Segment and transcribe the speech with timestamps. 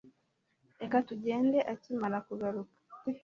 [0.81, 2.75] Reka tugende akimara kugaruka